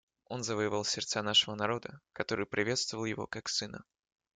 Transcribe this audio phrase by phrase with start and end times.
[0.29, 3.83] Он завоевал сердца нашего народа, который приветствовал его как сына.